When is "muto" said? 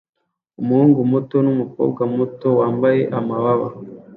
1.11-1.35, 2.15-2.47